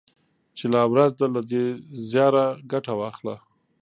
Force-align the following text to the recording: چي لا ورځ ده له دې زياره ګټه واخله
چي 0.57 0.65
لا 0.73 0.83
ورځ 0.91 1.11
ده 1.19 1.27
له 1.35 1.41
دې 1.49 1.65
زياره 2.09 2.45
ګټه 2.71 2.93
واخله 2.99 3.35